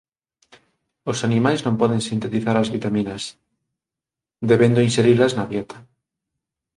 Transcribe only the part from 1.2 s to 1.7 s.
animais